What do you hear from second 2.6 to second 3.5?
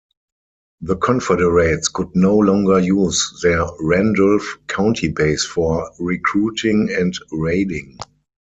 use